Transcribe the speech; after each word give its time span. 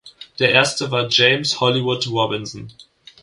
Der 0.39 0.49
erste 0.51 0.89
war 0.89 1.07
James 1.11 1.59
„Hollywood“ 1.59 2.07
Robinson. 2.09 2.73